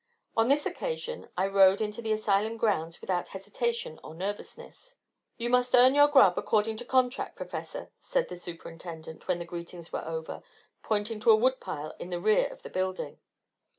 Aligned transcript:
On 0.35 0.47
this 0.47 0.65
occasion 0.65 1.29
I 1.37 1.45
rode 1.45 1.79
into 1.79 2.01
the 2.01 2.11
asylum 2.11 2.57
grounds 2.57 3.01
without 3.01 3.27
hesitation 3.27 3.99
or 4.03 4.15
nervousness. 4.15 4.95
"You 5.37 5.51
must 5.51 5.75
earn 5.75 5.93
your 5.93 6.07
grub, 6.07 6.39
according 6.39 6.77
to 6.77 6.85
contract, 6.85 7.35
Professor," 7.35 7.91
said 7.99 8.27
the 8.27 8.39
Superintendent, 8.39 9.27
when 9.27 9.37
the 9.37 9.45
greetings 9.45 9.93
were 9.93 10.03
over, 10.03 10.41
pointing 10.81 11.19
to 11.19 11.29
a 11.29 11.35
wood 11.35 11.59
pile 11.59 11.93
in 11.99 12.09
the 12.09 12.19
rear 12.19 12.47
of 12.47 12.63
the 12.63 12.69
building. 12.71 13.19